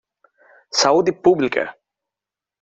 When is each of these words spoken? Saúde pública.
Saúde 0.81 1.11
pública. 1.13 1.77